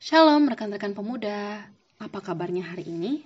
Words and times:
Shalom 0.00 0.48
rekan-rekan 0.48 0.96
pemuda, 0.96 1.60
apa 2.00 2.24
kabarnya 2.24 2.72
hari 2.72 2.88
ini? 2.88 3.20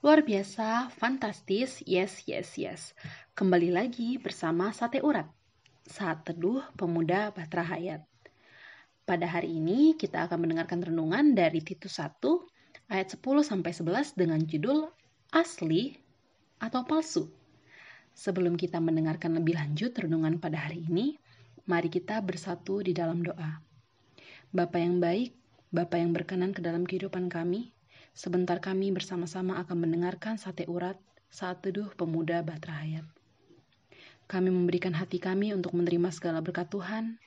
Luar 0.00 0.24
biasa, 0.24 0.88
fantastis, 0.96 1.84
yes, 1.84 2.24
yes, 2.24 2.56
yes. 2.56 2.96
Kembali 3.36 3.68
lagi 3.68 4.16
bersama 4.16 4.72
Sate 4.72 5.04
Urat, 5.04 5.28
saat 5.84 6.24
teduh 6.24 6.64
pemuda 6.72 7.28
Batra 7.36 7.60
Hayat. 7.60 8.00
Pada 9.04 9.28
hari 9.28 9.60
ini 9.60 9.92
kita 9.92 10.24
akan 10.24 10.48
mendengarkan 10.48 10.80
renungan 10.80 11.36
dari 11.36 11.60
Titus 11.60 12.00
1 12.00 12.16
ayat 12.88 13.20
10 13.20 13.20
sampai 13.44 13.68
11 13.76 14.16
dengan 14.16 14.40
judul 14.40 14.88
Asli 15.28 16.00
atau 16.64 16.80
Palsu. 16.88 17.28
Sebelum 18.16 18.56
kita 18.56 18.80
mendengarkan 18.80 19.36
lebih 19.36 19.52
lanjut 19.52 19.92
renungan 19.92 20.40
pada 20.40 20.64
hari 20.64 20.80
ini, 20.80 21.20
mari 21.68 21.92
kita 21.92 22.24
bersatu 22.24 22.80
di 22.80 22.96
dalam 22.96 23.20
doa. 23.20 23.60
Bapa 24.48 24.80
yang 24.80 24.96
baik, 24.96 25.39
Bapa 25.70 26.02
yang 26.02 26.10
berkenan 26.10 26.50
ke 26.50 26.58
dalam 26.58 26.82
kehidupan 26.82 27.30
kami, 27.30 27.70
sebentar 28.10 28.58
kami 28.58 28.90
bersama-sama 28.90 29.54
akan 29.62 29.86
mendengarkan 29.86 30.34
sate 30.34 30.66
urat 30.66 30.98
saat 31.30 31.62
teduh 31.62 31.86
pemuda 31.94 32.42
Batra 32.42 32.74
Hayat. 32.82 33.06
Kami 34.26 34.50
memberikan 34.50 34.90
hati 34.90 35.22
kami 35.22 35.54
untuk 35.54 35.78
menerima 35.78 36.10
segala 36.10 36.42
berkat 36.42 36.74
Tuhan. 36.74 37.22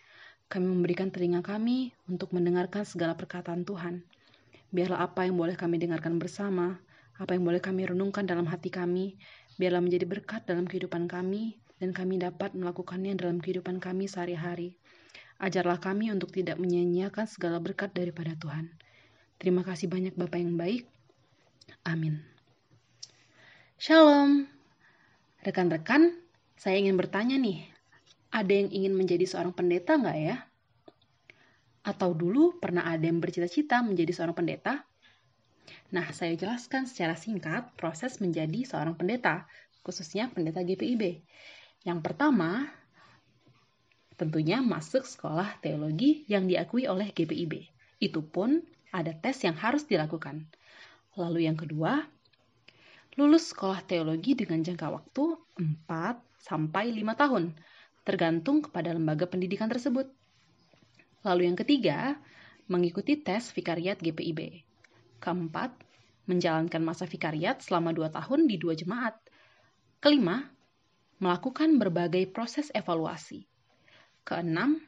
Kami 0.51 0.65
memberikan 0.67 1.07
telinga 1.07 1.39
kami 1.39 1.95
untuk 2.11 2.35
mendengarkan 2.35 2.83
segala 2.83 3.15
perkataan 3.15 3.63
Tuhan. 3.63 4.03
Biarlah 4.75 5.07
apa 5.07 5.23
yang 5.23 5.39
boleh 5.39 5.55
kami 5.55 5.79
dengarkan 5.79 6.19
bersama, 6.19 6.83
apa 7.15 7.39
yang 7.39 7.47
boleh 7.47 7.63
kami 7.63 7.87
renungkan 7.87 8.27
dalam 8.27 8.43
hati 8.51 8.67
kami, 8.67 9.15
biarlah 9.55 9.79
menjadi 9.79 10.03
berkat 10.03 10.43
dalam 10.43 10.67
kehidupan 10.67 11.07
kami, 11.07 11.63
dan 11.79 11.95
kami 11.95 12.19
dapat 12.19 12.51
melakukannya 12.59 13.15
dalam 13.15 13.39
kehidupan 13.39 13.79
kami 13.79 14.11
sehari-hari. 14.11 14.75
Ajarlah 15.41 15.81
kami 15.81 16.13
untuk 16.13 16.29
tidak 16.29 16.59
menyia-nyiakan 16.61 17.25
segala 17.25 17.57
berkat 17.57 17.93
daripada 17.95 18.37
Tuhan. 18.37 18.69
Terima 19.41 19.65
kasih 19.65 19.89
banyak 19.89 20.13
Bapak 20.13 20.39
yang 20.39 20.55
baik. 20.55 20.85
Amin. 21.83 22.23
Shalom. 23.81 24.47
Rekan-rekan, 25.43 26.15
saya 26.55 26.79
ingin 26.79 26.95
bertanya 26.95 27.35
nih, 27.35 27.67
ada 28.31 28.53
yang 28.55 28.71
ingin 28.71 28.95
menjadi 28.95 29.27
seorang 29.27 29.51
pendeta 29.51 29.99
nggak 29.99 30.17
ya? 30.23 30.37
Atau 31.83 32.15
dulu 32.15 32.55
pernah 32.63 32.87
ada 32.87 33.03
yang 33.03 33.19
bercita-cita 33.19 33.83
menjadi 33.83 34.15
seorang 34.15 34.39
pendeta? 34.39 34.87
Nah, 35.91 36.07
saya 36.15 36.33
jelaskan 36.39 36.87
secara 36.87 37.13
singkat 37.19 37.75
proses 37.75 38.23
menjadi 38.23 38.63
seorang 38.63 38.95
pendeta, 38.95 39.45
khususnya 39.83 40.31
pendeta 40.31 40.63
GPIB. 40.63 41.21
Yang 41.83 41.99
pertama, 42.01 42.71
Tentunya 44.13 44.61
masuk 44.61 45.03
sekolah 45.03 45.57
teologi 45.59 46.25
yang 46.29 46.45
diakui 46.45 46.85
oleh 46.85 47.09
GPIB. 47.09 47.65
Itu 47.97 48.21
pun 48.21 48.61
ada 48.93 49.09
tes 49.17 49.41
yang 49.41 49.57
harus 49.57 49.89
dilakukan. 49.89 50.45
Lalu 51.17 51.49
yang 51.49 51.57
kedua, 51.57 52.05
lulus 53.17 53.49
sekolah 53.53 53.81
teologi 53.85 54.37
dengan 54.37 54.61
jangka 54.61 54.87
waktu 54.93 55.23
4 55.89 56.21
sampai 56.37 56.93
5 56.93 57.21
tahun, 57.21 57.43
tergantung 58.05 58.61
kepada 58.61 58.93
lembaga 58.93 59.25
pendidikan 59.25 59.69
tersebut. 59.69 60.09
Lalu 61.25 61.49
yang 61.49 61.57
ketiga, 61.57 62.19
mengikuti 62.69 63.17
tes 63.17 63.49
vikariat 63.49 63.97
GPIB. 63.97 64.61
Keempat, 65.17 65.71
menjalankan 66.29 66.83
masa 66.83 67.09
vikariat 67.09 67.63
selama 67.63 67.95
2 67.95 68.11
tahun 68.11 68.45
di 68.45 68.55
dua 68.59 68.75
jemaat. 68.75 69.15
Kelima, 70.03 70.43
melakukan 71.23 71.79
berbagai 71.79 72.27
proses 72.29 72.67
evaluasi. 72.75 73.47
Keenam, 74.23 74.79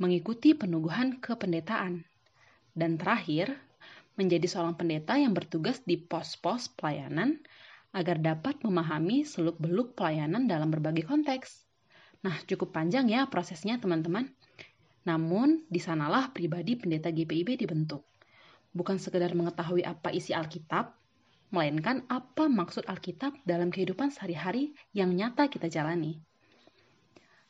mengikuti 0.00 0.56
penuguhan 0.56 1.20
kependetaan. 1.20 2.08
Dan 2.72 2.96
terakhir, 2.96 3.52
menjadi 4.16 4.48
seorang 4.48 4.80
pendeta 4.80 5.20
yang 5.20 5.36
bertugas 5.36 5.84
di 5.84 6.00
pos-pos 6.00 6.72
pelayanan 6.72 7.36
agar 7.92 8.16
dapat 8.16 8.64
memahami 8.64 9.28
seluk-beluk 9.28 9.92
pelayanan 9.92 10.48
dalam 10.48 10.72
berbagai 10.72 11.04
konteks. 11.04 11.68
Nah, 12.24 12.32
cukup 12.48 12.72
panjang 12.72 13.12
ya 13.12 13.28
prosesnya 13.28 13.76
teman-teman. 13.76 14.32
Namun, 15.04 15.68
di 15.68 15.76
sanalah 15.76 16.32
pribadi 16.32 16.72
pendeta 16.72 17.12
GPIB 17.12 17.60
dibentuk. 17.60 18.08
Bukan 18.72 18.96
sekedar 18.96 19.36
mengetahui 19.36 19.84
apa 19.84 20.08
isi 20.16 20.32
Alkitab, 20.32 20.96
melainkan 21.52 22.08
apa 22.08 22.48
maksud 22.48 22.88
Alkitab 22.88 23.36
dalam 23.44 23.68
kehidupan 23.68 24.08
sehari-hari 24.08 24.72
yang 24.96 25.12
nyata 25.12 25.52
kita 25.52 25.68
jalani. 25.68 26.16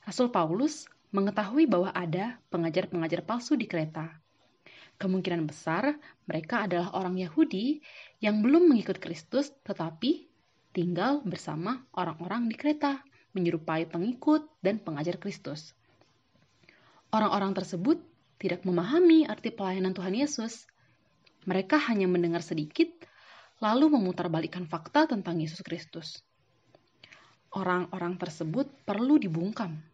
Rasul 0.03 0.35
Paulus 0.35 0.91
mengetahui 1.13 1.69
bahwa 1.69 1.93
ada 1.93 2.41
pengajar-pengajar 2.49 3.21
palsu 3.23 3.55
di 3.55 3.69
kereta. 3.69 4.09
Kemungkinan 4.97 5.45
besar 5.45 6.01
mereka 6.25 6.65
adalah 6.65 6.97
orang 6.97 7.21
Yahudi 7.21 7.85
yang 8.25 8.41
belum 8.41 8.73
mengikut 8.73 8.97
Kristus 8.97 9.53
tetapi 9.61 10.27
tinggal 10.73 11.21
bersama 11.21 11.85
orang-orang 11.93 12.49
di 12.49 12.57
kereta, 12.57 13.05
menyerupai 13.37 13.85
pengikut 13.89 14.49
dan 14.65 14.81
pengajar 14.81 15.21
Kristus. 15.21 15.77
Orang-orang 17.13 17.53
tersebut 17.53 18.01
tidak 18.41 18.65
memahami 18.65 19.29
arti 19.29 19.53
pelayanan 19.53 19.93
Tuhan 19.93 20.17
Yesus. 20.17 20.65
Mereka 21.45 21.77
hanya 21.93 22.09
mendengar 22.09 22.41
sedikit, 22.41 22.89
lalu 23.61 23.93
memutarbalikkan 23.93 24.65
fakta 24.65 25.05
tentang 25.05 25.37
Yesus 25.45 25.61
Kristus. 25.61 26.25
Orang-orang 27.53 28.17
tersebut 28.17 28.65
perlu 28.89 29.21
dibungkam 29.21 29.92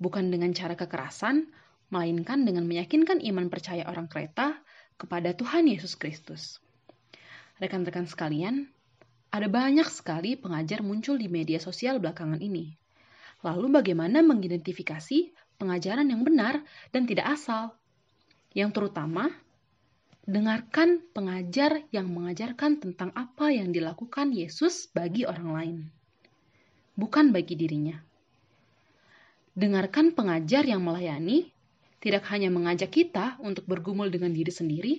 bukan 0.00 0.32
dengan 0.32 0.56
cara 0.56 0.74
kekerasan, 0.74 1.52
melainkan 1.92 2.48
dengan 2.48 2.64
meyakinkan 2.64 3.20
iman 3.20 3.52
percaya 3.52 3.84
orang 3.84 4.08
kereta 4.08 4.56
kepada 4.96 5.36
Tuhan 5.36 5.68
Yesus 5.68 5.94
Kristus. 6.00 6.58
Rekan-rekan 7.60 8.08
sekalian, 8.08 8.72
ada 9.30 9.46
banyak 9.46 9.86
sekali 9.86 10.34
pengajar 10.34 10.80
muncul 10.80 11.20
di 11.20 11.28
media 11.28 11.60
sosial 11.60 12.00
belakangan 12.00 12.40
ini. 12.40 12.72
Lalu 13.44 13.68
bagaimana 13.80 14.24
mengidentifikasi 14.24 15.32
pengajaran 15.60 16.08
yang 16.08 16.24
benar 16.24 16.64
dan 16.90 17.04
tidak 17.04 17.36
asal? 17.36 17.76
Yang 18.56 18.80
terutama, 18.80 19.30
dengarkan 20.24 21.04
pengajar 21.14 21.84
yang 21.94 22.10
mengajarkan 22.10 22.80
tentang 22.80 23.10
apa 23.12 23.52
yang 23.52 23.70
dilakukan 23.70 24.32
Yesus 24.34 24.90
bagi 24.90 25.24
orang 25.28 25.48
lain, 25.52 25.78
bukan 26.96 27.30
bagi 27.30 27.54
dirinya. 27.56 28.09
Dengarkan 29.54 30.14
pengajar 30.14 30.62
yang 30.62 30.80
melayani, 30.82 31.50
tidak 32.00 32.24
hanya 32.32 32.48
mengajak 32.48 32.88
kita 32.88 33.36
untuk 33.42 33.66
bergumul 33.66 34.08
dengan 34.08 34.32
diri 34.32 34.52
sendiri, 34.52 34.94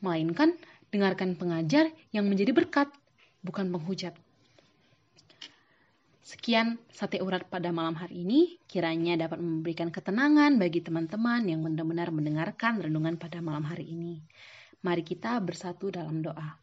melainkan 0.00 0.54
dengarkan 0.88 1.34
pengajar 1.34 1.90
yang 2.14 2.24
menjadi 2.30 2.54
berkat, 2.54 2.88
bukan 3.42 3.68
penghujat. 3.68 4.14
Sekian 6.26 6.82
sate 6.90 7.22
urat 7.22 7.46
pada 7.46 7.70
malam 7.70 7.94
hari 7.94 8.26
ini, 8.26 8.58
kiranya 8.66 9.14
dapat 9.14 9.38
memberikan 9.38 9.94
ketenangan 9.94 10.58
bagi 10.58 10.82
teman-teman 10.82 11.46
yang 11.46 11.62
benar-benar 11.62 12.10
mendengarkan 12.10 12.82
renungan 12.82 13.14
pada 13.14 13.38
malam 13.38 13.62
hari 13.62 13.94
ini. 13.94 14.18
Mari 14.82 15.06
kita 15.06 15.38
bersatu 15.38 15.94
dalam 15.94 16.26
doa. 16.26 16.58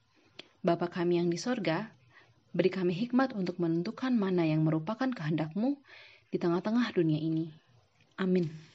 Bapa 0.59 0.91
kami 0.91 1.15
yang 1.19 1.31
di 1.31 1.39
sorga, 1.39 1.87
beri 2.51 2.71
kami 2.71 2.91
hikmat 2.91 3.31
untuk 3.39 3.55
menentukan 3.59 4.11
mana 4.11 4.43
yang 4.43 4.67
merupakan 4.67 5.07
kehendakmu, 5.07 5.79
di 6.33 6.41
tengah-tengah 6.41 6.89
dunia 6.97 7.21
ini. 7.21 7.45
Amin. 8.17 8.72